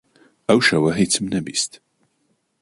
[0.47, 1.71] ئەو شەوە هیچم نەبیست.